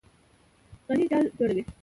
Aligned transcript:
غڼې 0.85 1.03
جال 1.09 1.25
جوړوي. 1.37 1.63